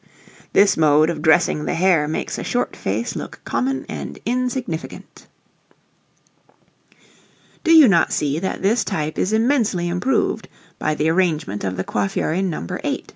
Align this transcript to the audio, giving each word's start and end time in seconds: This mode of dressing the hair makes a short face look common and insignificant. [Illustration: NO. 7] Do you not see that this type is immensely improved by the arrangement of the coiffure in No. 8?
This 0.53 0.77
mode 0.77 1.11
of 1.11 1.21
dressing 1.21 1.65
the 1.65 1.75
hair 1.75 2.07
makes 2.07 2.39
a 2.39 2.43
short 2.43 2.75
face 2.75 3.15
look 3.15 3.39
common 3.45 3.85
and 3.87 4.17
insignificant. 4.25 5.27
[Illustration: 6.49 6.81
NO. 6.89 7.01
7] 7.51 7.59
Do 7.65 7.71
you 7.75 7.87
not 7.87 8.11
see 8.11 8.39
that 8.39 8.63
this 8.63 8.83
type 8.83 9.19
is 9.19 9.31
immensely 9.31 9.87
improved 9.89 10.47
by 10.79 10.95
the 10.95 11.07
arrangement 11.07 11.63
of 11.63 11.77
the 11.77 11.83
coiffure 11.83 12.33
in 12.33 12.49
No. 12.49 12.65
8? 12.83 13.05